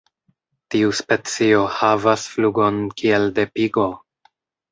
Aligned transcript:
Tiu 0.75 0.93
specio 0.99 1.59
havas 1.75 2.25
flugon 2.37 2.81
kiel 3.01 3.31
de 3.39 3.45
pigo. 3.59 3.87